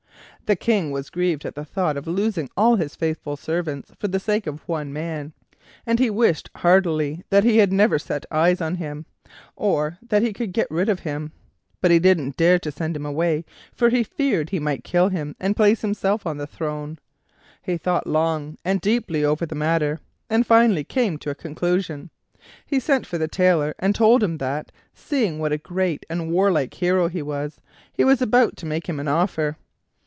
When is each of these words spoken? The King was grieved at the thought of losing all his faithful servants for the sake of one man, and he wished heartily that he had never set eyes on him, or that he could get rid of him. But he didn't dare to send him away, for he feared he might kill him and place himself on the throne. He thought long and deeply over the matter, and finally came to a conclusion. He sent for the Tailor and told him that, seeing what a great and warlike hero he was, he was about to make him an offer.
The 0.47 0.55
King 0.57 0.91
was 0.91 1.09
grieved 1.09 1.45
at 1.45 1.55
the 1.55 1.63
thought 1.63 1.95
of 1.95 2.07
losing 2.07 2.49
all 2.57 2.75
his 2.75 2.93
faithful 2.93 3.37
servants 3.37 3.93
for 3.97 4.09
the 4.09 4.19
sake 4.19 4.45
of 4.47 4.67
one 4.67 4.91
man, 4.91 5.31
and 5.85 5.97
he 5.97 6.09
wished 6.09 6.49
heartily 6.57 7.23
that 7.29 7.45
he 7.45 7.59
had 7.59 7.71
never 7.71 7.97
set 7.97 8.25
eyes 8.29 8.59
on 8.59 8.75
him, 8.75 9.05
or 9.55 9.97
that 10.05 10.21
he 10.21 10.33
could 10.33 10.51
get 10.51 10.69
rid 10.69 10.89
of 10.89 10.99
him. 11.01 11.31
But 11.79 11.89
he 11.89 11.99
didn't 11.99 12.35
dare 12.35 12.59
to 12.59 12.69
send 12.71 12.97
him 12.97 13.05
away, 13.05 13.45
for 13.73 13.87
he 13.87 14.03
feared 14.03 14.49
he 14.49 14.59
might 14.59 14.83
kill 14.83 15.07
him 15.07 15.37
and 15.39 15.55
place 15.55 15.79
himself 15.83 16.27
on 16.27 16.35
the 16.35 16.45
throne. 16.47 16.99
He 17.61 17.77
thought 17.77 18.05
long 18.05 18.57
and 18.65 18.81
deeply 18.81 19.23
over 19.23 19.45
the 19.45 19.55
matter, 19.55 20.01
and 20.29 20.45
finally 20.45 20.83
came 20.83 21.17
to 21.19 21.29
a 21.29 21.35
conclusion. 21.35 22.09
He 22.65 22.81
sent 22.81 23.05
for 23.07 23.17
the 23.17 23.29
Tailor 23.29 23.73
and 23.79 23.95
told 23.95 24.21
him 24.21 24.37
that, 24.39 24.73
seeing 24.93 25.39
what 25.39 25.53
a 25.53 25.57
great 25.57 26.05
and 26.09 26.29
warlike 26.29 26.73
hero 26.73 27.07
he 27.07 27.21
was, 27.21 27.61
he 27.93 28.03
was 28.03 28.21
about 28.21 28.57
to 28.57 28.65
make 28.65 28.89
him 28.89 28.99
an 28.99 29.07
offer. 29.07 29.55